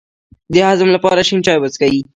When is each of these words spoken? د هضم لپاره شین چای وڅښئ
د 0.53 0.55
هضم 0.67 0.89
لپاره 0.95 1.21
شین 1.27 1.39
چای 1.45 1.57
وڅښئ 1.59 1.97